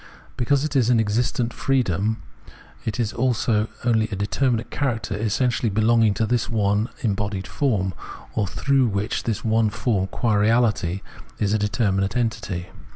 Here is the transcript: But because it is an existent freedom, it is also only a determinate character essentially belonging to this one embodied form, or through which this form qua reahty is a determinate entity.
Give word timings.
But 0.29 0.37
because 0.37 0.65
it 0.65 0.75
is 0.75 0.89
an 0.89 0.99
existent 0.99 1.53
freedom, 1.53 2.23
it 2.85 2.99
is 2.99 3.13
also 3.13 3.67
only 3.85 4.09
a 4.09 4.15
determinate 4.15 4.71
character 4.71 5.15
essentially 5.15 5.69
belonging 5.69 6.15
to 6.15 6.25
this 6.25 6.49
one 6.49 6.89
embodied 7.03 7.45
form, 7.45 7.93
or 8.33 8.47
through 8.47 8.87
which 8.87 9.25
this 9.25 9.41
form 9.41 9.69
qua 9.69 10.33
reahty 10.37 11.01
is 11.37 11.53
a 11.53 11.59
determinate 11.59 12.17
entity. 12.17 12.69